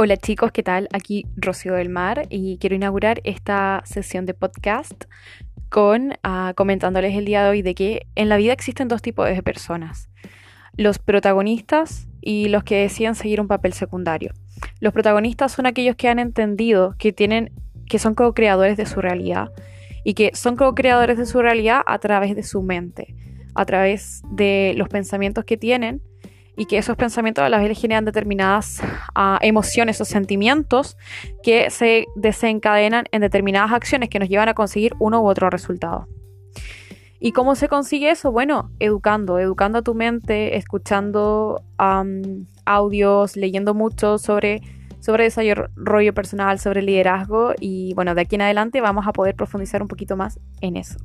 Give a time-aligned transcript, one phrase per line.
[0.00, 0.88] Hola chicos, ¿qué tal?
[0.92, 5.06] Aquí Rocío del Mar y quiero inaugurar esta sesión de podcast
[5.70, 9.28] con uh, comentándoles el día de hoy de que en la vida existen dos tipos
[9.28, 10.08] de personas,
[10.76, 14.34] los protagonistas y los que deciden seguir un papel secundario.
[14.78, 17.50] Los protagonistas son aquellos que han entendido que tienen
[17.88, 19.48] que son co-creadores de su realidad
[20.04, 23.16] y que son co-creadores de su realidad a través de su mente,
[23.56, 26.02] a través de los pensamientos que tienen
[26.58, 28.82] y que esos pensamientos a la vez generan determinadas
[29.16, 30.96] uh, emociones o sentimientos
[31.42, 36.08] que se desencadenan en determinadas acciones que nos llevan a conseguir uno u otro resultado.
[37.20, 38.32] ¿Y cómo se consigue eso?
[38.32, 41.62] Bueno, educando, educando a tu mente, escuchando
[42.64, 44.60] audios, leyendo mucho sobre,
[44.98, 49.80] sobre desarrollo personal, sobre liderazgo y bueno, de aquí en adelante vamos a poder profundizar
[49.80, 50.98] un poquito más en eso.